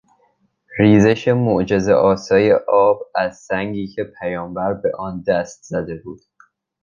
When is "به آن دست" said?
4.73-5.63